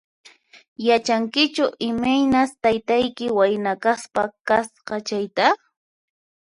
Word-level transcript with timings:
Yachankichu 0.87 1.65
imaynas 1.89 2.49
taytayki 2.63 3.25
wayna 3.37 3.71
kaspa 3.83 4.23
kasqa 4.47 4.95
chayta? 5.07 5.47